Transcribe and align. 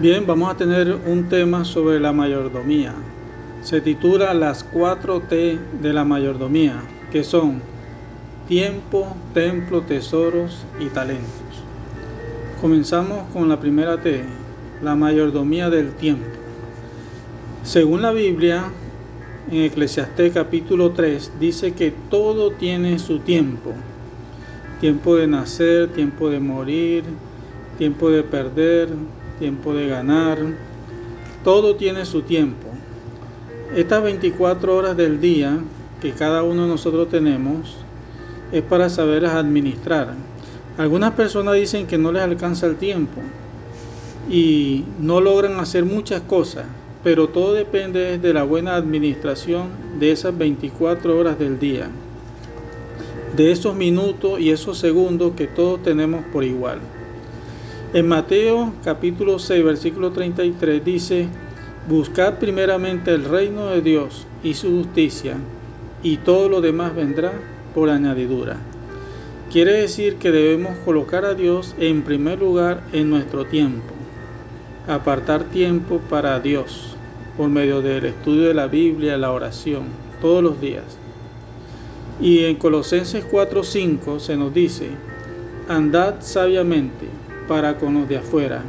Bien, 0.00 0.26
vamos 0.26 0.50
a 0.50 0.56
tener 0.56 0.98
un 1.06 1.28
tema 1.28 1.66
sobre 1.66 2.00
la 2.00 2.12
mayordomía. 2.12 2.94
Se 3.60 3.82
titula 3.82 4.32
Las 4.32 4.64
cuatro 4.64 5.20
T 5.20 5.58
de 5.80 5.92
la 5.92 6.04
mayordomía, 6.04 6.82
que 7.12 7.22
son 7.22 7.60
tiempo, 8.48 9.14
templo, 9.34 9.82
tesoros 9.82 10.64
y 10.80 10.86
talentos. 10.86 11.28
Comenzamos 12.60 13.30
con 13.32 13.50
la 13.50 13.60
primera 13.60 13.98
T, 13.98 14.24
la 14.82 14.96
mayordomía 14.96 15.68
del 15.68 15.92
tiempo. 15.92 16.26
Según 17.62 18.00
la 18.00 18.12
Biblia, 18.12 18.64
en 19.50 19.60
Eclesiastés 19.60 20.32
capítulo 20.32 20.92
3 20.92 21.32
dice 21.38 21.72
que 21.72 21.92
todo 22.10 22.50
tiene 22.50 22.98
su 22.98 23.18
tiempo. 23.18 23.72
Tiempo 24.80 25.16
de 25.16 25.26
nacer, 25.26 25.88
tiempo 25.88 26.30
de 26.30 26.40
morir, 26.40 27.04
tiempo 27.78 28.10
de 28.10 28.22
perder, 28.22 28.88
tiempo 29.42 29.74
de 29.74 29.88
ganar. 29.88 30.38
Todo 31.42 31.74
tiene 31.74 32.04
su 32.04 32.22
tiempo. 32.22 32.68
Estas 33.74 34.00
24 34.04 34.76
horas 34.76 34.96
del 34.96 35.20
día 35.20 35.58
que 36.00 36.12
cada 36.12 36.44
uno 36.44 36.62
de 36.62 36.68
nosotros 36.68 37.08
tenemos 37.08 37.76
es 38.52 38.62
para 38.62 38.88
saberlas 38.88 39.34
administrar. 39.34 40.14
Algunas 40.78 41.14
personas 41.14 41.56
dicen 41.56 41.88
que 41.88 41.98
no 41.98 42.12
les 42.12 42.22
alcanza 42.22 42.66
el 42.66 42.76
tiempo 42.76 43.20
y 44.30 44.84
no 45.00 45.20
logran 45.20 45.58
hacer 45.58 45.84
muchas 45.84 46.20
cosas, 46.20 46.66
pero 47.02 47.28
todo 47.28 47.52
depende 47.52 48.18
de 48.18 48.32
la 48.32 48.44
buena 48.44 48.76
administración 48.76 49.70
de 49.98 50.12
esas 50.12 50.38
24 50.38 51.18
horas 51.18 51.36
del 51.36 51.58
día, 51.58 51.88
de 53.34 53.50
esos 53.50 53.74
minutos 53.74 54.38
y 54.38 54.50
esos 54.50 54.78
segundos 54.78 55.32
que 55.34 55.48
todos 55.48 55.82
tenemos 55.82 56.24
por 56.32 56.44
igual. 56.44 56.78
En 57.94 58.08
Mateo 58.08 58.72
capítulo 58.82 59.38
6 59.38 59.62
versículo 59.62 60.12
33 60.12 60.82
dice, 60.82 61.28
Buscad 61.86 62.38
primeramente 62.38 63.12
el 63.12 63.26
reino 63.26 63.66
de 63.66 63.82
Dios 63.82 64.26
y 64.42 64.54
su 64.54 64.78
justicia, 64.78 65.36
y 66.02 66.16
todo 66.16 66.48
lo 66.48 66.62
demás 66.62 66.94
vendrá 66.96 67.32
por 67.74 67.90
añadidura. 67.90 68.56
Quiere 69.50 69.74
decir 69.74 70.16
que 70.16 70.30
debemos 70.30 70.78
colocar 70.86 71.26
a 71.26 71.34
Dios 71.34 71.74
en 71.78 72.00
primer 72.00 72.38
lugar 72.38 72.82
en 72.94 73.10
nuestro 73.10 73.44
tiempo, 73.44 73.92
apartar 74.88 75.44
tiempo 75.44 76.00
para 76.08 76.40
Dios 76.40 76.96
por 77.36 77.50
medio 77.50 77.82
del 77.82 78.06
estudio 78.06 78.48
de 78.48 78.54
la 78.54 78.68
Biblia, 78.68 79.18
la 79.18 79.32
oración, 79.32 79.82
todos 80.22 80.42
los 80.42 80.58
días. 80.62 80.96
Y 82.22 82.44
en 82.44 82.56
Colosenses 82.56 83.22
4:5 83.30 84.18
se 84.18 84.38
nos 84.38 84.54
dice, 84.54 84.88
andad 85.68 86.14
sabiamente 86.20 87.21
para 87.48 87.78
con 87.78 87.94
los 87.94 88.08
de 88.08 88.18
afuera, 88.18 88.62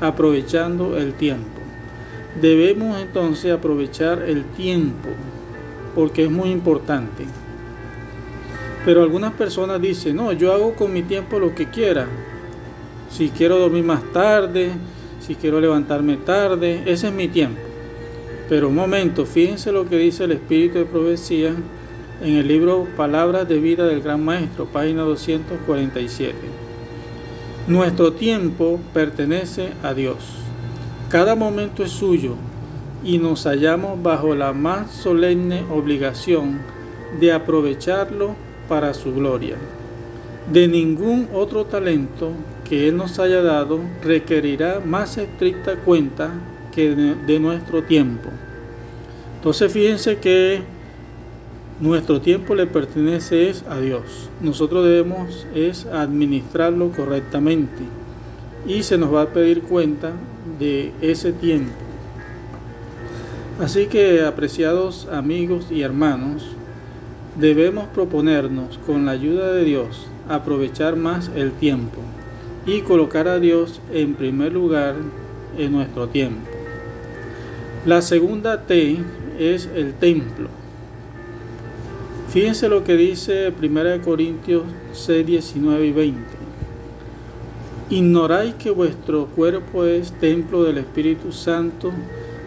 aprovechando 0.00 0.96
el 0.96 1.14
tiempo. 1.14 1.60
Debemos 2.40 3.00
entonces 3.00 3.52
aprovechar 3.52 4.22
el 4.22 4.44
tiempo 4.44 5.08
porque 5.94 6.24
es 6.24 6.30
muy 6.30 6.50
importante. 6.50 7.24
Pero 8.84 9.02
algunas 9.02 9.32
personas 9.32 9.80
dicen, 9.80 10.16
no, 10.16 10.32
yo 10.32 10.52
hago 10.52 10.74
con 10.74 10.92
mi 10.92 11.02
tiempo 11.02 11.38
lo 11.38 11.54
que 11.54 11.70
quiera. 11.70 12.06
Si 13.10 13.30
quiero 13.30 13.58
dormir 13.58 13.84
más 13.84 14.02
tarde, 14.12 14.72
si 15.20 15.36
quiero 15.36 15.60
levantarme 15.60 16.16
tarde, 16.18 16.82
ese 16.86 17.08
es 17.08 17.12
mi 17.12 17.28
tiempo. 17.28 17.60
Pero 18.48 18.68
un 18.68 18.74
momento, 18.74 19.24
fíjense 19.24 19.72
lo 19.72 19.88
que 19.88 19.96
dice 19.96 20.24
el 20.24 20.32
Espíritu 20.32 20.78
de 20.78 20.84
Profecía 20.84 21.54
en 22.22 22.36
el 22.36 22.46
libro 22.46 22.86
Palabras 22.96 23.48
de 23.48 23.58
Vida 23.58 23.86
del 23.86 24.02
Gran 24.02 24.22
Maestro, 24.22 24.66
página 24.66 25.02
247. 25.02 26.63
Nuestro 27.66 28.12
tiempo 28.12 28.78
pertenece 28.92 29.72
a 29.82 29.94
Dios. 29.94 30.16
Cada 31.08 31.34
momento 31.34 31.82
es 31.82 31.92
suyo 31.92 32.34
y 33.02 33.16
nos 33.16 33.44
hallamos 33.44 34.02
bajo 34.02 34.34
la 34.34 34.52
más 34.52 34.90
solemne 34.90 35.64
obligación 35.72 36.60
de 37.18 37.32
aprovecharlo 37.32 38.34
para 38.68 38.92
su 38.92 39.14
gloria. 39.14 39.56
De 40.52 40.68
ningún 40.68 41.26
otro 41.32 41.64
talento 41.64 42.32
que 42.68 42.88
Él 42.88 42.98
nos 42.98 43.18
haya 43.18 43.40
dado 43.40 43.80
requerirá 44.02 44.82
más 44.84 45.16
estricta 45.16 45.76
cuenta 45.76 46.34
que 46.70 46.94
de 46.94 47.40
nuestro 47.40 47.82
tiempo. 47.82 48.28
Entonces 49.36 49.72
fíjense 49.72 50.18
que 50.18 50.62
nuestro 51.80 52.20
tiempo 52.20 52.54
le 52.54 52.66
pertenece 52.66 53.48
es 53.50 53.64
a 53.68 53.78
Dios. 53.78 54.30
Nosotros 54.40 54.84
debemos 54.84 55.46
es 55.54 55.86
administrarlo 55.86 56.90
correctamente 56.90 57.82
y 58.66 58.82
se 58.82 58.98
nos 58.98 59.12
va 59.12 59.22
a 59.22 59.28
pedir 59.28 59.62
cuenta 59.62 60.12
de 60.58 60.92
ese 61.00 61.32
tiempo. 61.32 61.72
Así 63.60 63.86
que, 63.86 64.24
apreciados 64.24 65.08
amigos 65.12 65.66
y 65.70 65.82
hermanos, 65.82 66.44
debemos 67.38 67.86
proponernos 67.88 68.78
con 68.86 69.06
la 69.06 69.12
ayuda 69.12 69.52
de 69.52 69.64
Dios 69.64 70.08
aprovechar 70.28 70.96
más 70.96 71.30
el 71.36 71.52
tiempo 71.52 72.00
y 72.66 72.80
colocar 72.80 73.28
a 73.28 73.38
Dios 73.38 73.80
en 73.92 74.14
primer 74.14 74.52
lugar 74.52 74.94
en 75.58 75.72
nuestro 75.72 76.08
tiempo. 76.08 76.48
La 77.84 78.00
segunda 78.00 78.62
T 78.62 78.98
es 79.38 79.68
el 79.74 79.92
templo. 79.94 80.63
Fíjense 82.34 82.68
lo 82.68 82.82
que 82.82 82.96
dice 82.96 83.52
1 83.56 84.02
Corintios 84.02 84.64
6, 84.92 85.24
19 85.24 85.86
y 85.86 85.92
20. 85.92 86.20
Ignoráis 87.90 88.54
que 88.54 88.72
vuestro 88.72 89.26
cuerpo 89.26 89.84
es 89.84 90.10
templo 90.10 90.64
del 90.64 90.78
Espíritu 90.78 91.30
Santo, 91.30 91.92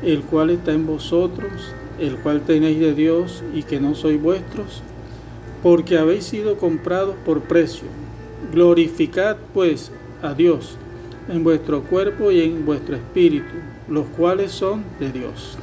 el 0.04 0.24
cual 0.24 0.50
está 0.50 0.74
en 0.74 0.86
vosotros, 0.86 1.74
el 2.02 2.18
cual 2.18 2.42
tenéis 2.42 2.82
de 2.82 2.94
Dios 2.96 3.46
y 3.54 3.64
que 3.64 3.80
no 3.80 3.96
sois 3.96 4.22
vuestros, 4.22 4.84
porque 5.64 5.98
habéis 5.98 6.26
sido 6.26 6.58
comprados 6.58 7.16
por 7.26 7.44
precio. 7.44 7.88
Glorificad 8.52 9.38
pues 9.54 9.94
a 10.22 10.34
Dios 10.34 10.76
en 11.30 11.46
vuestro 11.46 11.84
cuerpo 11.84 12.30
y 12.34 12.42
en 12.42 12.66
vuestro 12.66 12.98
espíritu, 12.98 13.56
los 13.88 14.06
cuales 14.08 14.52
son 14.52 14.84
de 15.00 15.14
Dios. 15.14 15.58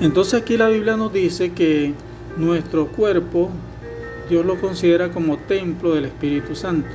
Entonces 0.00 0.40
aquí 0.40 0.56
la 0.56 0.68
Biblia 0.68 0.96
nos 0.96 1.12
dice 1.12 1.50
que 1.50 1.92
nuestro 2.38 2.86
cuerpo, 2.86 3.50
Dios 4.30 4.46
lo 4.46 4.60
considera 4.60 5.10
como 5.10 5.36
templo 5.36 5.94
del 5.94 6.06
Espíritu 6.06 6.54
Santo. 6.54 6.88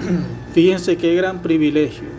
Fíjense 0.52 0.96
qué 0.96 1.14
gran 1.14 1.42
privilegio. 1.42 2.16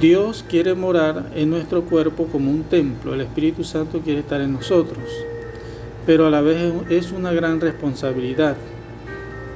Dios 0.00 0.44
quiere 0.48 0.74
morar 0.74 1.30
en 1.34 1.50
nuestro 1.50 1.82
cuerpo 1.84 2.26
como 2.26 2.50
un 2.50 2.64
templo, 2.64 3.14
el 3.14 3.20
Espíritu 3.20 3.62
Santo 3.62 4.00
quiere 4.00 4.20
estar 4.20 4.40
en 4.40 4.52
nosotros, 4.52 5.04
pero 6.04 6.26
a 6.26 6.30
la 6.30 6.40
vez 6.40 6.72
es 6.90 7.12
una 7.12 7.32
gran 7.32 7.60
responsabilidad, 7.60 8.56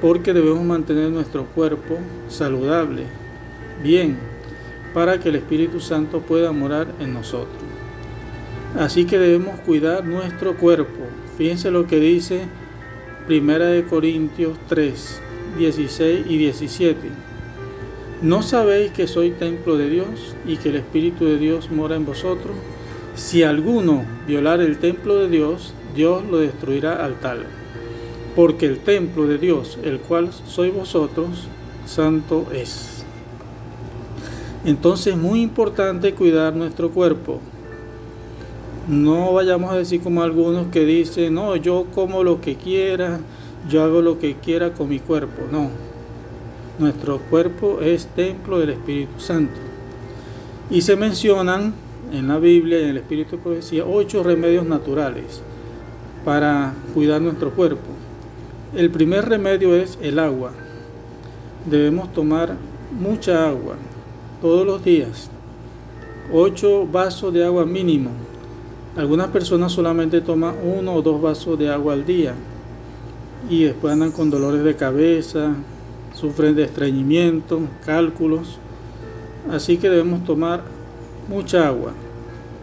porque 0.01 0.33
debemos 0.33 0.63
mantener 0.63 1.09
nuestro 1.09 1.45
cuerpo 1.45 1.97
saludable, 2.29 3.03
bien, 3.83 4.17
para 4.93 5.19
que 5.19 5.29
el 5.29 5.35
Espíritu 5.35 5.81
Santo 5.81 6.21
pueda 6.21 6.51
morar 6.51 6.87
en 6.99 7.13
nosotros. 7.13 7.78
Así 8.77 9.05
que 9.05 9.17
debemos 9.17 9.59
cuidar 9.61 10.05
nuestro 10.05 10.55
cuerpo. 10.55 10.99
Fíjense 11.37 11.71
lo 11.71 11.87
que 11.87 11.99
dice 11.99 12.41
Primera 13.25 13.65
de 13.65 13.83
Corintios 13.83 14.57
3, 14.67 15.21
16 15.57 16.25
y 16.29 16.37
17. 16.37 16.97
¿No 18.21 18.41
sabéis 18.43 18.91
que 18.91 19.07
soy 19.07 19.31
templo 19.31 19.77
de 19.77 19.89
Dios 19.89 20.35
y 20.45 20.57
que 20.57 20.69
el 20.69 20.75
Espíritu 20.75 21.25
de 21.25 21.37
Dios 21.37 21.71
mora 21.71 21.95
en 21.95 22.05
vosotros? 22.05 22.55
Si 23.15 23.43
alguno 23.43 24.03
violar 24.27 24.61
el 24.61 24.77
templo 24.77 25.15
de 25.15 25.29
Dios, 25.29 25.73
Dios 25.95 26.23
lo 26.29 26.37
destruirá 26.37 27.03
al 27.03 27.19
tal. 27.19 27.45
Porque 28.35 28.65
el 28.65 28.79
templo 28.79 29.25
de 29.25 29.37
Dios, 29.37 29.79
el 29.83 29.99
cual 29.99 30.29
sois 30.45 30.73
vosotros, 30.73 31.47
santo 31.85 32.45
es. 32.53 33.03
Entonces 34.63 35.13
es 35.13 35.19
muy 35.19 35.41
importante 35.41 36.13
cuidar 36.13 36.55
nuestro 36.55 36.91
cuerpo. 36.91 37.39
No 38.89 39.33
vayamos 39.33 39.71
a 39.71 39.75
decir 39.75 40.01
como 40.01 40.23
algunos 40.23 40.69
que 40.69 40.83
dicen, 40.83 41.35
no, 41.35 41.55
yo 41.55 41.85
como 41.93 42.23
lo 42.23 42.41
que 42.41 42.55
quiera, 42.55 43.19
yo 43.69 43.83
hago 43.83 44.01
lo 44.01 44.17
que 44.17 44.33
quiera 44.37 44.73
con 44.73 44.89
mi 44.89 44.97
cuerpo. 44.97 45.43
No, 45.51 45.69
nuestro 46.79 47.19
cuerpo 47.19 47.81
es 47.81 48.07
templo 48.07 48.57
del 48.57 48.71
Espíritu 48.71 49.19
Santo. 49.19 49.53
Y 50.71 50.81
se 50.81 50.95
mencionan 50.95 51.75
en 52.11 52.27
la 52.27 52.39
Biblia 52.39 52.79
en 52.79 52.89
el 52.89 52.97
Espíritu 52.97 53.35
de 53.35 53.43
Profecía 53.43 53.85
ocho 53.85 54.23
remedios 54.23 54.65
naturales 54.65 55.43
para 56.25 56.73
cuidar 56.95 57.21
nuestro 57.21 57.51
cuerpo. 57.51 57.91
El 58.75 58.89
primer 58.89 59.29
remedio 59.29 59.75
es 59.75 59.99
el 60.01 60.17
agua. 60.17 60.51
Debemos 61.69 62.11
tomar 62.11 62.55
mucha 62.99 63.47
agua 63.47 63.75
todos 64.41 64.65
los 64.65 64.83
días. 64.83 65.29
Ocho 66.33 66.87
vasos 66.87 67.31
de 67.31 67.45
agua 67.45 67.67
mínimo 67.67 68.28
algunas 68.95 69.29
personas 69.29 69.71
solamente 69.71 70.21
toman 70.21 70.55
uno 70.63 70.95
o 70.95 71.01
dos 71.01 71.21
vasos 71.21 71.57
de 71.59 71.69
agua 71.69 71.93
al 71.93 72.05
día 72.05 72.33
y 73.49 73.63
después 73.63 73.93
andan 73.93 74.11
con 74.11 74.29
dolores 74.29 74.63
de 74.63 74.75
cabeza, 74.75 75.53
sufren 76.13 76.55
de 76.55 76.63
estreñimiento, 76.63 77.61
cálculos. 77.85 78.57
Así 79.51 79.77
que 79.77 79.89
debemos 79.89 80.25
tomar 80.25 80.61
mucha 81.27 81.67
agua. 81.67 81.93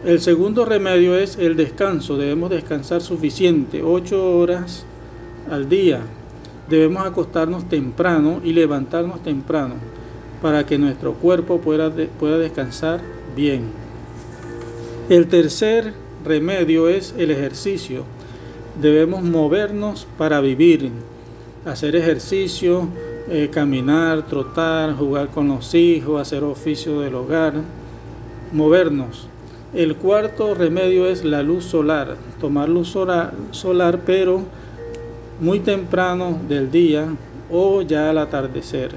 El 0.04 0.20
segundo 0.20 0.64
remedio 0.64 1.16
es 1.16 1.38
el 1.38 1.56
descanso. 1.56 2.16
Debemos 2.16 2.50
descansar 2.50 3.00
suficiente, 3.00 3.82
8 3.82 4.36
horas 4.36 4.84
al 5.50 5.68
día. 5.68 6.00
Debemos 6.68 7.06
acostarnos 7.06 7.68
temprano 7.68 8.40
y 8.44 8.52
levantarnos 8.52 9.22
temprano 9.22 9.74
para 10.42 10.66
que 10.66 10.78
nuestro 10.78 11.14
cuerpo 11.14 11.60
pueda, 11.60 11.92
pueda 12.18 12.38
descansar 12.38 13.00
bien. 13.34 13.64
El 15.08 15.28
tercer 15.28 15.94
remedio 16.26 16.88
es 16.88 17.14
el 17.16 17.30
ejercicio. 17.30 18.04
Debemos 18.80 19.22
movernos 19.22 20.06
para 20.18 20.40
vivir, 20.40 20.90
hacer 21.64 21.96
ejercicio, 21.96 22.88
eh, 23.28 23.48
caminar, 23.50 24.26
trotar, 24.26 24.94
jugar 24.94 25.28
con 25.28 25.48
los 25.48 25.74
hijos, 25.74 26.20
hacer 26.20 26.44
oficio 26.44 27.00
del 27.00 27.14
hogar, 27.14 27.54
movernos. 28.52 29.28
El 29.74 29.96
cuarto 29.96 30.54
remedio 30.54 31.06
es 31.06 31.24
la 31.24 31.42
luz 31.42 31.64
solar, 31.64 32.16
tomar 32.40 32.68
luz 32.68 32.88
solar, 33.50 34.00
pero 34.06 34.42
muy 35.40 35.60
temprano 35.60 36.38
del 36.48 36.70
día 36.70 37.08
o 37.50 37.82
ya 37.82 38.10
al 38.10 38.18
atardecer. 38.18 38.92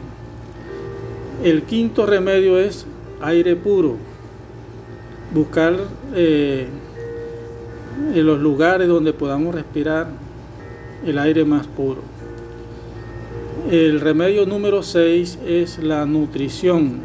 El 1.43 1.63
quinto 1.63 2.05
remedio 2.05 2.59
es 2.59 2.85
aire 3.21 3.55
puro, 3.55 3.95
buscar 5.33 5.75
eh, 6.13 6.67
en 8.13 8.25
los 8.25 8.39
lugares 8.39 8.87
donde 8.87 9.13
podamos 9.13 9.53
respirar 9.53 10.07
el 11.05 11.17
aire 11.17 11.45
más 11.45 11.67
puro. 11.67 12.01
El 13.69 13.99
remedio 13.99 14.45
número 14.45 14.83
6 14.83 15.39
es 15.45 15.79
la 15.79 16.05
nutrición. 16.05 17.01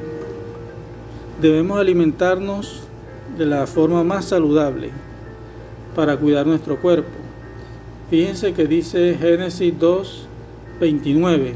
Debemos 1.41 1.79
alimentarnos 1.79 2.85
de 3.37 3.47
la 3.47 3.67
forma 3.67 4.05
más 4.05 4.27
saludable 4.27 4.91
para 5.95 6.17
cuidar 6.17 6.47
nuestro 6.47 6.81
cuerpo. 6.81 7.11
Fíjense 8.09 8.53
que 8.53 8.67
dice 8.67 9.17
Génesis 9.21 9.79
2, 9.79 10.27
29. 10.81 11.55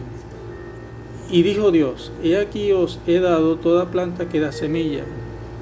Y 1.31 1.43
dijo 1.43 1.71
Dios, 1.71 2.11
he 2.23 2.39
aquí 2.39 2.73
os 2.73 2.99
he 3.07 3.21
dado 3.21 3.57
toda 3.57 3.91
planta 3.91 4.29
que 4.29 4.41
da 4.41 4.51
semilla, 4.51 5.05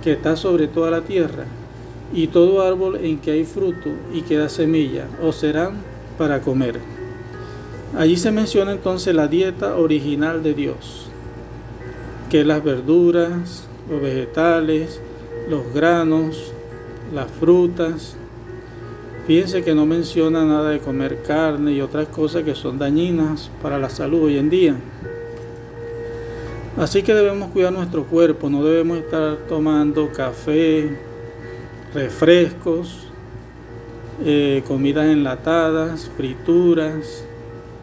que 0.02 0.12
está 0.12 0.37
sobre 0.37 0.69
toda 0.69 0.90
la 0.90 1.02
tierra, 1.02 1.44
y 2.12 2.28
todo 2.28 2.62
árbol 2.62 2.96
en 2.96 3.18
que 3.18 3.32
hay 3.32 3.44
fruto 3.44 3.90
y 4.12 4.22
que 4.22 4.36
da 4.36 4.48
semilla, 4.48 5.06
os 5.22 5.36
serán 5.36 5.74
para 6.18 6.40
comer. 6.40 6.80
Allí 7.96 8.16
se 8.16 8.30
menciona 8.30 8.72
entonces 8.72 9.14
la 9.14 9.28
dieta 9.28 9.76
original 9.76 10.42
de 10.42 10.54
Dios, 10.54 11.08
que 12.30 12.44
las 12.44 12.62
verduras, 12.62 13.66
los 13.90 14.00
vegetales, 14.00 15.00
los 15.48 15.72
granos, 15.72 16.52
las 17.14 17.30
frutas. 17.30 18.16
Fíjense 19.26 19.62
que 19.62 19.74
no 19.74 19.86
menciona 19.86 20.44
nada 20.44 20.70
de 20.70 20.78
comer 20.78 21.22
carne 21.22 21.72
y 21.72 21.80
otras 21.80 22.08
cosas 22.08 22.44
que 22.44 22.54
son 22.54 22.78
dañinas 22.78 23.50
para 23.62 23.78
la 23.78 23.90
salud 23.90 24.24
hoy 24.24 24.38
en 24.38 24.50
día. 24.50 24.76
Así 26.76 27.02
que 27.02 27.14
debemos 27.14 27.50
cuidar 27.50 27.72
nuestro 27.72 28.04
cuerpo, 28.04 28.50
no 28.50 28.62
debemos 28.62 28.98
estar 28.98 29.36
tomando 29.48 30.10
café, 30.12 30.90
refrescos, 31.94 33.06
eh, 34.24 34.62
comidas 34.66 35.06
enlatadas, 35.06 36.10
frituras, 36.16 37.24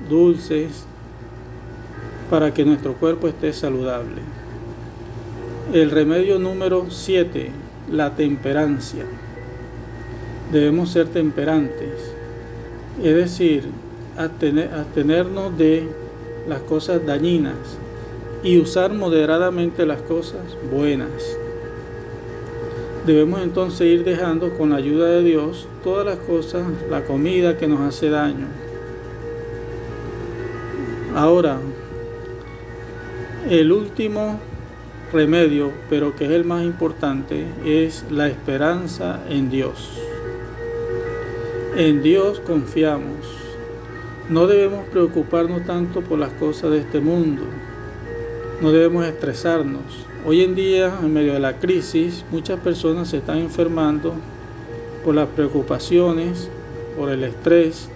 dulces, 0.09 0.85
para 2.29 2.53
que 2.53 2.65
nuestro 2.65 2.93
cuerpo 2.95 3.27
esté 3.27 3.53
saludable. 3.53 4.21
El 5.73 5.91
remedio 5.91 6.39
número 6.39 6.87
7, 6.89 7.51
la 7.91 8.15
temperancia. 8.15 9.05
Debemos 10.51 10.91
ser 10.91 11.07
temperantes, 11.07 12.13
es 13.01 13.15
decir, 13.15 13.63
abstenernos 14.17 15.57
de 15.57 15.87
las 16.47 16.61
cosas 16.61 17.05
dañinas 17.05 17.55
y 18.43 18.59
usar 18.59 18.93
moderadamente 18.93 19.85
las 19.85 20.01
cosas 20.01 20.41
buenas. 20.71 21.37
Debemos 23.05 23.41
entonces 23.41 23.87
ir 23.87 24.05
dejando 24.05 24.57
con 24.57 24.69
la 24.69 24.77
ayuda 24.77 25.07
de 25.07 25.23
Dios 25.23 25.67
todas 25.83 26.05
las 26.05 26.19
cosas, 26.19 26.63
la 26.89 27.03
comida 27.03 27.57
que 27.57 27.67
nos 27.67 27.81
hace 27.81 28.09
daño. 28.09 28.47
Ahora, 31.13 31.59
el 33.49 33.73
último 33.73 34.39
remedio, 35.11 35.71
pero 35.89 36.15
que 36.15 36.25
es 36.25 36.31
el 36.31 36.45
más 36.45 36.63
importante, 36.63 37.45
es 37.65 38.05
la 38.09 38.29
esperanza 38.29 39.19
en 39.29 39.49
Dios. 39.49 39.99
En 41.75 42.01
Dios 42.01 42.39
confiamos. 42.39 43.27
No 44.29 44.47
debemos 44.47 44.87
preocuparnos 44.87 45.65
tanto 45.65 46.01
por 46.01 46.19
las 46.19 46.31
cosas 46.33 46.71
de 46.71 46.79
este 46.79 47.01
mundo. 47.01 47.43
No 48.61 48.71
debemos 48.71 49.05
estresarnos. 49.05 50.07
Hoy 50.25 50.39
en 50.39 50.55
día, 50.55 50.99
en 51.03 51.11
medio 51.11 51.33
de 51.33 51.41
la 51.41 51.59
crisis, 51.59 52.23
muchas 52.31 52.57
personas 52.61 53.09
se 53.09 53.17
están 53.17 53.39
enfermando 53.39 54.13
por 55.03 55.15
las 55.15 55.27
preocupaciones, 55.27 56.47
por 56.97 57.09
el 57.09 57.25
estrés, 57.25 57.89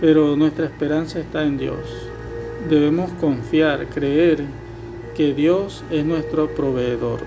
pero 0.00 0.36
nuestra 0.36 0.66
esperanza 0.66 1.18
está 1.18 1.42
en 1.42 1.58
Dios. 1.58 1.80
Debemos 2.70 3.10
confiar, 3.20 3.88
creer 3.88 4.44
que 5.16 5.34
Dios 5.34 5.82
es 5.90 6.04
nuestro 6.04 6.54
proveedor. 6.54 7.18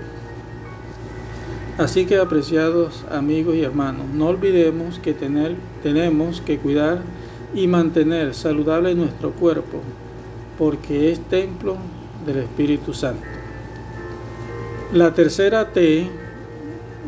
Así 1.76 2.06
que 2.06 2.16
apreciados 2.16 3.04
amigos 3.10 3.56
y 3.56 3.62
hermanos, 3.62 4.06
no 4.14 4.28
olvidemos 4.28 4.98
que 5.00 5.12
tener, 5.12 5.54
tenemos 5.82 6.40
que 6.40 6.56
cuidar 6.56 7.02
y 7.54 7.66
mantener 7.66 8.32
saludable 8.32 8.94
nuestro 8.94 9.32
cuerpo, 9.32 9.82
porque 10.56 11.12
es 11.12 11.20
templo 11.20 11.76
del 12.24 12.38
Espíritu 12.38 12.94
Santo. 12.94 13.38
La 14.92 15.12
tercera 15.12 15.66
T 15.66 16.06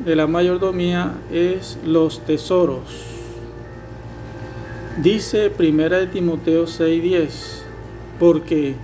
de 0.04 0.14
la 0.14 0.26
mayordomía 0.26 1.14
es 1.32 1.78
los 1.82 2.20
tesoros. 2.26 2.82
Dice 5.02 5.50
1 5.58 6.10
Timoteo 6.12 6.66
6:10, 6.66 7.62
porque 8.18 8.74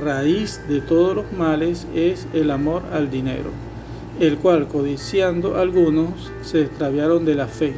raíz 0.00 0.60
de 0.68 0.80
todos 0.80 1.16
los 1.16 1.32
males 1.32 1.88
es 1.92 2.28
el 2.34 2.52
amor 2.52 2.82
al 2.92 3.10
dinero, 3.10 3.50
el 4.20 4.38
cual 4.38 4.68
codiciando 4.68 5.56
algunos 5.56 6.30
se 6.42 6.60
extraviaron 6.60 7.24
de 7.24 7.34
la 7.34 7.48
fe 7.48 7.74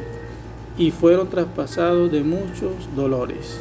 y 0.77 0.91
fueron 0.91 1.29
traspasados 1.29 2.11
de 2.11 2.21
muchos 2.21 2.73
dolores. 2.95 3.59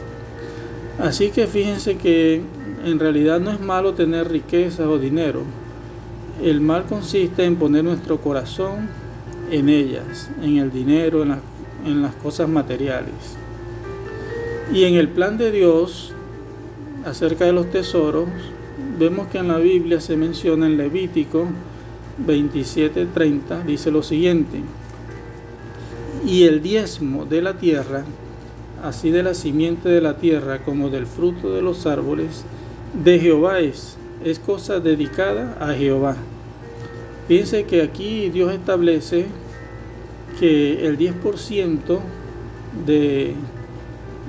Así 0.98 1.30
que 1.30 1.46
fíjense 1.46 1.96
que 1.96 2.42
en 2.84 2.98
realidad 2.98 3.40
no 3.40 3.50
es 3.50 3.60
malo 3.60 3.94
tener 3.94 4.30
riquezas 4.30 4.86
o 4.86 4.98
dinero. 4.98 5.44
El 6.42 6.60
mal 6.60 6.84
consiste 6.84 7.44
en 7.44 7.56
poner 7.56 7.82
nuestro 7.82 8.20
corazón 8.20 8.88
en 9.50 9.68
ellas, 9.68 10.30
en 10.40 10.58
el 10.58 10.70
dinero, 10.70 11.22
en, 11.22 12.02
las 12.02 12.14
cosas 12.16 12.48
materiales. 12.48 13.36
Y 14.72 14.84
en 14.84 14.94
el 14.94 15.08
plan 15.08 15.36
de 15.36 15.50
Dios 15.50 16.12
acerca 17.04 17.44
de 17.44 17.52
los 17.52 17.70
tesoros, 17.70 18.28
vemos 18.98 19.26
que 19.28 19.38
en 19.38 19.48
la 19.48 19.58
Biblia 19.58 20.00
se 20.00 20.16
menciona 20.16 20.66
en 20.66 20.76
Levítico 20.76 21.46
27:30, 22.24 23.64
dice 23.64 23.90
lo 23.90 24.02
siguiente, 24.02 24.60
y 26.24 26.44
el 26.44 26.62
diezmo 26.62 27.24
de 27.24 27.42
la 27.42 27.54
tierra, 27.54 28.04
así 28.82 29.10
de 29.10 29.22
la 29.22 29.34
simiente 29.34 29.88
de 29.88 30.00
la 30.00 30.18
tierra 30.18 30.62
como 30.64 30.88
del 30.88 31.06
fruto 31.06 31.52
de 31.52 31.62
los 31.62 31.86
árboles, 31.86 32.44
de 33.02 33.18
Jehová 33.18 33.60
es, 33.60 33.97
es 34.24 34.38
cosa 34.38 34.80
dedicada 34.80 35.56
a 35.60 35.74
Jehová. 35.74 36.16
Fíjense 37.28 37.64
que 37.64 37.82
aquí 37.82 38.30
Dios 38.30 38.52
establece 38.52 39.26
que 40.40 40.86
el 40.86 40.98
10% 40.98 41.98
de 42.86 43.34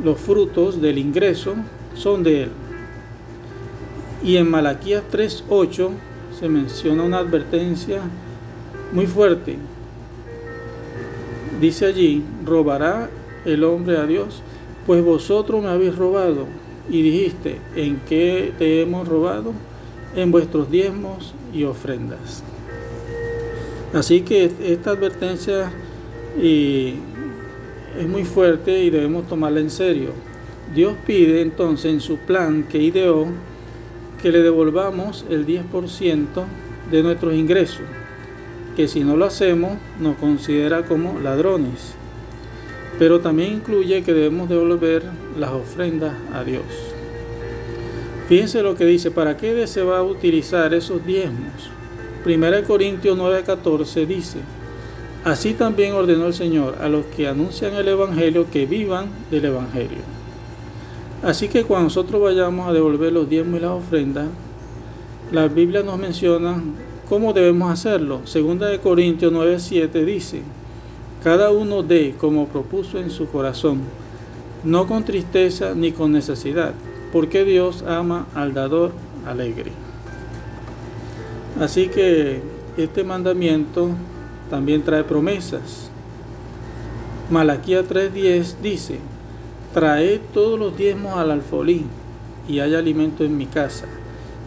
los 0.03 0.19
frutos 0.19 0.81
del 0.81 0.97
ingreso 0.97 1.55
son 1.95 2.23
de 2.23 2.43
Él. 2.43 2.49
Y 4.23 4.37
en 4.37 4.49
Malaquías 4.49 5.03
3.8 5.11 5.89
se 6.37 6.49
menciona 6.49 7.03
una 7.03 7.19
advertencia 7.19 8.01
muy 8.91 9.07
fuerte. 9.07 9.57
Dice 11.61 11.85
allí, 11.85 12.23
robará 12.45 13.09
el 13.45 13.63
hombre 13.63 13.97
a 13.97 14.05
Dios, 14.05 14.41
pues 14.85 15.03
vosotros 15.03 15.63
me 15.63 15.69
habéis 15.69 15.95
robado. 15.95 16.47
Y 16.89 17.01
dijiste, 17.01 17.57
¿en 17.75 18.01
qué 18.07 18.51
te 18.57 18.81
hemos 18.81 19.07
robado? 19.07 19.53
En 20.15 20.31
vuestros 20.31 20.71
diezmos 20.71 21.33
y 21.53 21.63
ofrendas. 21.63 22.43
Así 23.93 24.21
que 24.21 24.51
esta 24.63 24.91
advertencia 24.91 25.71
es 26.39 28.07
muy 28.07 28.23
fuerte 28.23 28.83
y 28.83 28.89
debemos 28.89 29.27
tomarla 29.27 29.59
en 29.59 29.69
serio. 29.69 30.09
Dios 30.73 30.95
pide 31.05 31.41
entonces 31.41 31.91
en 31.91 31.99
su 31.99 32.17
plan 32.17 32.63
que 32.63 32.81
ideó 32.81 33.27
que 34.21 34.31
le 34.31 34.41
devolvamos 34.41 35.25
el 35.29 35.47
10% 35.47 36.25
de 36.91 37.03
nuestros 37.03 37.33
ingresos, 37.33 37.85
que 38.75 38.87
si 38.87 39.03
no 39.03 39.15
lo 39.15 39.25
hacemos 39.25 39.77
nos 39.99 40.17
considera 40.17 40.83
como 40.85 41.19
ladrones. 41.19 41.95
Pero 42.99 43.21
también 43.21 43.53
incluye 43.53 44.03
que 44.03 44.13
debemos 44.13 44.49
devolver 44.49 45.03
las 45.37 45.51
ofrendas 45.51 46.13
a 46.33 46.43
Dios. 46.43 46.88
Fíjense 48.29 48.61
lo 48.61 48.75
que 48.75 48.85
dice, 48.85 49.09
¿para 49.09 49.35
qué 49.37 49.65
se 49.65 49.81
va 49.81 49.97
a 49.97 50.03
utilizar 50.03 50.71
esos 50.75 51.03
diezmos? 51.03 51.71
1 52.23 52.63
Corintios 52.67 53.17
9:14 53.17 54.05
dice, 54.05 54.37
Así 55.25 55.55
también 55.55 55.95
ordenó 55.95 56.27
el 56.27 56.35
Señor 56.35 56.75
a 56.79 56.89
los 56.89 57.07
que 57.07 57.27
anuncian 57.27 57.73
el 57.73 57.87
Evangelio 57.87 58.45
que 58.51 58.67
vivan 58.67 59.07
del 59.31 59.45
Evangelio. 59.45 60.03
Así 61.23 61.47
que 61.47 61.63
cuando 61.63 61.85
nosotros 61.85 62.21
vayamos 62.21 62.69
a 62.69 62.71
devolver 62.73 63.11
los 63.11 63.27
diezmos 63.27 63.61
y 63.61 63.63
las 63.63 63.71
ofrendas, 63.71 64.27
la 65.31 65.47
Biblia 65.47 65.81
nos 65.81 65.97
menciona 65.97 66.61
cómo 67.09 67.33
debemos 67.33 67.71
hacerlo. 67.71 68.21
Segunda 68.25 68.67
de 68.67 68.77
Corintios 68.77 69.33
9:7 69.33 70.05
dice, 70.05 70.43
cada 71.23 71.49
uno 71.49 71.81
dé 71.81 72.13
como 72.15 72.47
propuso 72.47 72.99
en 72.99 73.09
su 73.09 73.27
corazón, 73.27 73.79
no 74.63 74.85
con 74.85 75.03
tristeza 75.03 75.73
ni 75.73 75.91
con 75.91 76.11
necesidad, 76.11 76.75
porque 77.11 77.45
Dios 77.45 77.83
ama 77.87 78.27
al 78.35 78.53
dador 78.53 78.91
alegre. 79.25 79.71
Así 81.59 81.87
que 81.87 82.41
este 82.77 83.03
mandamiento 83.03 83.89
también 84.49 84.83
trae 84.83 85.03
promesas. 85.03 85.89
Malaquía 87.29 87.83
3:10 87.83 88.55
dice, 88.61 88.99
traed 89.73 90.21
todos 90.33 90.57
los 90.59 90.77
diezmos 90.77 91.17
al 91.17 91.31
alfolí 91.31 91.85
y 92.47 92.59
hay 92.59 92.73
alimento 92.75 93.23
en 93.23 93.37
mi 93.37 93.45
casa. 93.45 93.85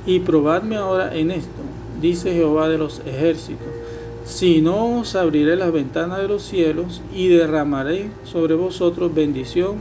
Y 0.05 0.21
probadme 0.21 0.77
ahora 0.77 1.15
en 1.15 1.31
esto, 1.31 1.63
dice 2.01 2.33
Jehová 2.33 2.69
de 2.69 2.79
los 2.79 3.01
ejércitos, 3.07 3.69
si 4.25 4.61
no 4.61 5.01
os 5.01 5.15
abriré 5.15 5.55
las 5.57 5.73
ventanas 5.73 6.19
de 6.19 6.29
los 6.29 6.43
cielos 6.43 7.03
y 7.15 7.29
derramaré 7.29 8.11
sobre 8.25 8.55
vosotros 8.55 9.15
bendición 9.15 9.77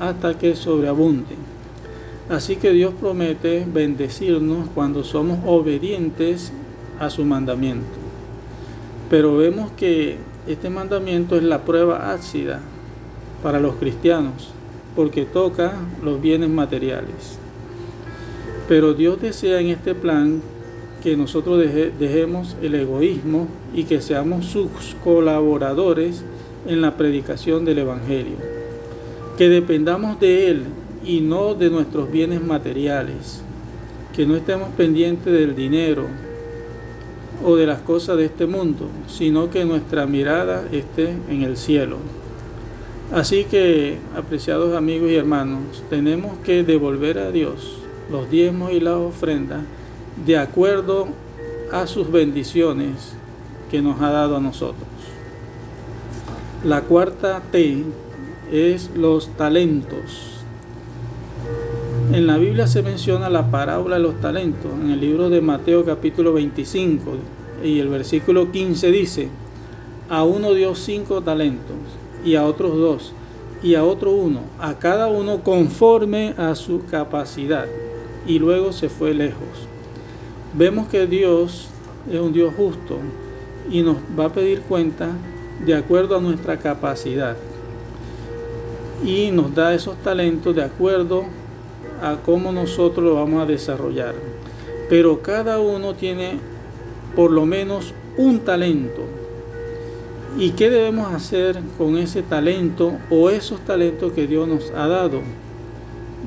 hasta 0.00 0.38
que 0.38 0.56
sobreabunde. 0.56 1.47
Así 2.28 2.56
que 2.56 2.72
Dios 2.72 2.92
promete 3.00 3.66
bendecirnos 3.66 4.68
cuando 4.74 5.02
somos 5.02 5.38
obedientes 5.46 6.52
a 7.00 7.08
su 7.08 7.24
mandamiento. 7.24 7.86
Pero 9.08 9.38
vemos 9.38 9.70
que 9.72 10.18
este 10.46 10.68
mandamiento 10.68 11.36
es 11.36 11.42
la 11.42 11.64
prueba 11.64 12.12
ácida 12.12 12.60
para 13.42 13.60
los 13.60 13.76
cristianos, 13.76 14.50
porque 14.94 15.24
toca 15.24 15.72
los 16.04 16.20
bienes 16.20 16.50
materiales. 16.50 17.38
Pero 18.68 18.92
Dios 18.92 19.20
desea 19.22 19.60
en 19.60 19.68
este 19.68 19.94
plan 19.94 20.42
que 21.02 21.16
nosotros 21.16 21.64
dejemos 21.98 22.56
el 22.60 22.74
egoísmo 22.74 23.46
y 23.74 23.84
que 23.84 24.02
seamos 24.02 24.46
sus 24.46 24.68
colaboradores 25.02 26.24
en 26.66 26.82
la 26.82 26.96
predicación 26.98 27.64
del 27.64 27.78
Evangelio. 27.78 28.36
Que 29.38 29.48
dependamos 29.48 30.20
de 30.20 30.50
Él 30.50 30.64
y 31.04 31.20
no 31.20 31.54
de 31.54 31.70
nuestros 31.70 32.10
bienes 32.10 32.42
materiales. 32.42 33.42
Que 34.14 34.26
no 34.26 34.36
estemos 34.36 34.70
pendientes 34.70 35.32
del 35.32 35.54
dinero, 35.54 36.06
o 37.44 37.56
de 37.56 37.66
las 37.66 37.80
cosas 37.80 38.16
de 38.16 38.26
este 38.26 38.46
mundo, 38.46 38.88
sino 39.06 39.50
que 39.50 39.64
nuestra 39.64 40.06
mirada 40.06 40.64
esté 40.72 41.14
en 41.28 41.42
el 41.42 41.56
cielo. 41.56 41.98
Así 43.12 43.44
que, 43.44 43.98
apreciados 44.16 44.76
amigos 44.76 45.10
y 45.10 45.16
hermanos, 45.16 45.82
tenemos 45.88 46.36
que 46.38 46.62
devolver 46.62 47.18
a 47.18 47.30
Dios 47.30 47.78
los 48.10 48.30
diezmos 48.30 48.72
y 48.72 48.80
las 48.80 48.94
ofrendas 48.94 49.62
de 50.26 50.36
acuerdo 50.36 51.08
a 51.72 51.86
sus 51.86 52.10
bendiciones 52.10 53.12
que 53.70 53.82
nos 53.82 54.00
ha 54.00 54.10
dado 54.10 54.36
a 54.36 54.40
nosotros. 54.40 54.88
La 56.64 56.82
cuarta 56.82 57.42
T 57.52 57.84
es 58.50 58.90
los 58.96 59.28
talentos. 59.36 60.37
En 62.10 62.26
la 62.26 62.38
Biblia 62.38 62.66
se 62.66 62.82
menciona 62.82 63.28
la 63.28 63.50
parábola 63.50 63.96
de 63.96 64.02
los 64.02 64.18
talentos. 64.18 64.72
En 64.82 64.90
el 64.90 64.98
libro 64.98 65.28
de 65.28 65.42
Mateo 65.42 65.84
capítulo 65.84 66.32
25 66.32 67.02
y 67.62 67.80
el 67.80 67.88
versículo 67.88 68.50
15 68.50 68.90
dice, 68.90 69.28
a 70.08 70.24
uno 70.24 70.54
dio 70.54 70.74
cinco 70.74 71.20
talentos 71.20 71.76
y 72.24 72.36
a 72.36 72.46
otros 72.46 72.78
dos 72.78 73.12
y 73.62 73.74
a 73.74 73.84
otro 73.84 74.12
uno, 74.12 74.40
a 74.58 74.78
cada 74.78 75.08
uno 75.08 75.42
conforme 75.42 76.32
a 76.38 76.54
su 76.54 76.86
capacidad. 76.86 77.66
Y 78.26 78.38
luego 78.38 78.72
se 78.72 78.88
fue 78.88 79.12
lejos. 79.12 79.68
Vemos 80.54 80.88
que 80.88 81.06
Dios 81.06 81.68
es 82.10 82.18
un 82.18 82.32
Dios 82.32 82.54
justo 82.56 83.00
y 83.70 83.82
nos 83.82 83.98
va 84.18 84.24
a 84.24 84.32
pedir 84.32 84.62
cuenta 84.62 85.10
de 85.66 85.74
acuerdo 85.74 86.16
a 86.16 86.22
nuestra 86.22 86.58
capacidad. 86.58 87.36
Y 89.04 89.30
nos 89.30 89.54
da 89.54 89.74
esos 89.74 89.98
talentos 89.98 90.56
de 90.56 90.62
acuerdo 90.64 91.24
a 92.02 92.16
cómo 92.24 92.52
nosotros 92.52 93.04
lo 93.04 93.14
vamos 93.14 93.42
a 93.42 93.46
desarrollar. 93.46 94.14
Pero 94.88 95.20
cada 95.20 95.60
uno 95.60 95.94
tiene 95.94 96.38
por 97.14 97.30
lo 97.30 97.46
menos 97.46 97.94
un 98.16 98.40
talento. 98.40 99.02
¿Y 100.38 100.50
qué 100.50 100.70
debemos 100.70 101.12
hacer 101.12 101.58
con 101.76 101.98
ese 101.98 102.22
talento 102.22 102.92
o 103.10 103.30
esos 103.30 103.60
talentos 103.60 104.12
que 104.12 104.26
Dios 104.26 104.46
nos 104.46 104.70
ha 104.70 104.86
dado? 104.86 105.20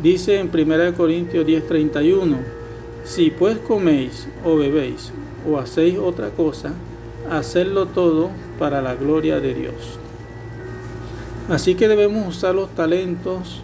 Dice 0.02 0.40
en 0.40 0.50
1 0.50 0.94
Corintios 0.96 1.46
10:31, 1.46 2.38
si 3.04 3.30
pues 3.32 3.58
coméis 3.60 4.28
o 4.44 4.56
bebéis 4.58 5.12
o 5.50 5.58
hacéis 5.58 5.98
otra 5.98 6.30
cosa, 6.30 6.74
hacedlo 7.30 7.88
todo 7.88 8.30
para 8.60 8.82
la 8.82 8.96
gloria 8.96 9.40
de 9.40 9.54
Dios. 9.54 10.00
Así 11.50 11.76
que 11.76 11.88
debemos 11.88 12.28
usar 12.28 12.56
los 12.56 12.70
talentos 12.70 13.62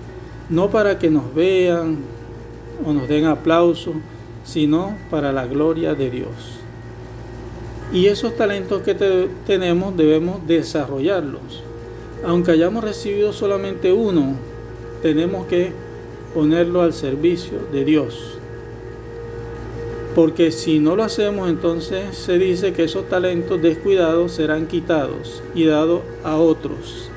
no 0.49 0.69
para 0.69 0.97
que 0.99 1.09
nos 1.09 1.33
vean 1.33 1.97
o 2.85 2.93
nos 2.93 3.07
den 3.07 3.25
aplauso, 3.25 3.93
sino 4.43 4.95
para 5.09 5.31
la 5.31 5.45
gloria 5.45 5.93
de 5.93 6.09
Dios. 6.09 6.59
Y 7.91 8.07
esos 8.07 8.35
talentos 8.35 8.81
que 8.81 8.95
tenemos 9.45 9.95
debemos 9.95 10.45
desarrollarlos. 10.45 11.63
Aunque 12.25 12.51
hayamos 12.51 12.83
recibido 12.83 13.31
solamente 13.31 13.93
uno, 13.93 14.35
tenemos 15.01 15.47
que 15.47 15.71
ponerlo 16.33 16.81
al 16.81 16.93
servicio 16.93 17.59
de 17.71 17.85
Dios. 17.85 18.37
Porque 20.15 20.51
si 20.51 20.79
no 20.79 20.95
lo 20.95 21.03
hacemos, 21.03 21.49
entonces 21.49 22.17
se 22.17 22.37
dice 22.39 22.73
que 22.73 22.85
esos 22.85 23.07
talentos 23.07 23.61
descuidados 23.61 24.31
serán 24.31 24.67
quitados 24.67 25.43
y 25.53 25.65
dados 25.65 26.01
a 26.23 26.37
otros. 26.37 27.11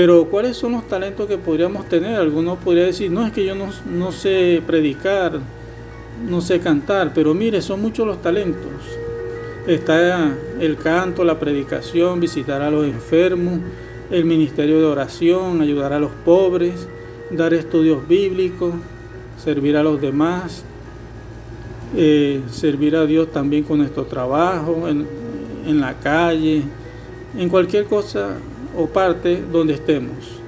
Pero 0.00 0.24
¿cuáles 0.24 0.56
son 0.56 0.72
los 0.72 0.88
talentos 0.88 1.28
que 1.28 1.36
podríamos 1.36 1.86
tener? 1.86 2.14
Algunos 2.14 2.56
podrían 2.60 2.86
decir, 2.86 3.10
no 3.10 3.26
es 3.26 3.34
que 3.34 3.44
yo 3.44 3.54
no, 3.54 4.12
sé 4.12 4.62
predicar, 4.66 5.40
no 6.26 6.40
sé 6.40 6.58
cantar, 6.58 7.12
pero 7.12 7.34
mire, 7.34 7.60
son 7.60 7.82
muchos 7.82 8.06
los 8.06 8.22
talentos. 8.22 8.72
Está 9.66 10.34
el 10.58 10.78
canto, 10.78 11.22
la 11.22 11.38
predicación, 11.38 12.18
visitar 12.18 12.62
a 12.62 12.70
los 12.70 12.86
enfermos, 12.86 13.60
el 14.10 14.24
ministerio 14.24 14.78
de 14.78 14.86
oración, 14.86 15.60
ayudar 15.60 15.92
a 15.92 16.00
los 16.00 16.12
pobres, 16.24 16.88
dar 17.30 17.52
estudios 17.52 18.08
bíblicos, 18.08 18.72
servir 19.36 19.76
a 19.76 19.82
los 19.82 20.00
demás, 20.00 20.64
eh, 21.94 22.40
servir 22.50 22.96
a 22.96 23.04
Dios 23.04 23.32
también 23.32 23.64
con 23.64 23.76
nuestro 23.76 24.06
trabajo, 24.06 24.88
en, 24.88 25.06
en 25.66 25.78
la 25.78 25.92
calle, 25.92 26.62
en 27.36 27.48
cualquier 27.48 27.84
cosa 27.86 28.36
o 28.76 28.86
parte 28.86 29.42
donde 29.52 29.74
estemos. 29.74 30.40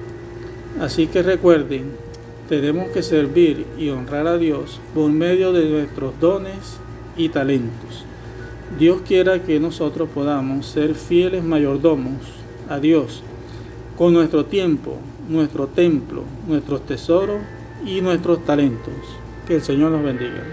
Así 0.79 1.07
que 1.07 1.21
recuerden, 1.21 1.91
tenemos 2.49 2.89
que 2.89 3.03
servir 3.03 3.65
y 3.77 3.89
honrar 3.89 4.27
a 4.27 4.37
Dios 4.37 4.79
por 4.93 5.09
medio 5.09 5.53
de 5.53 5.69
nuestros 5.69 6.19
dones 6.19 6.79
y 7.15 7.29
talentos. 7.29 8.05
Dios 8.77 9.01
quiera 9.05 9.43
que 9.43 9.59
nosotros 9.59 10.09
podamos 10.13 10.65
ser 10.65 10.95
fieles 10.95 11.43
mayordomos 11.43 12.21
a 12.69 12.79
Dios 12.79 13.21
con 13.97 14.13
nuestro 14.13 14.45
tiempo, 14.45 14.97
nuestro 15.29 15.67
templo, 15.67 16.23
nuestros 16.47 16.85
tesoros 16.85 17.41
y 17.85 18.01
nuestros 18.01 18.43
talentos. 18.45 18.93
Que 19.47 19.55
el 19.55 19.61
Señor 19.61 19.91
nos 19.91 20.03
bendiga. 20.03 20.43